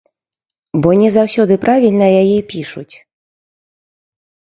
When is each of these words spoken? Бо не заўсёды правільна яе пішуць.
Бо 0.85 0.89
не 1.01 1.09
заўсёды 1.17 1.57
правільна 1.65 2.07
яе 2.21 2.39
пішуць. 2.53 2.95